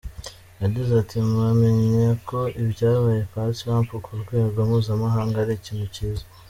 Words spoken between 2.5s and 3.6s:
ibyabaye kwa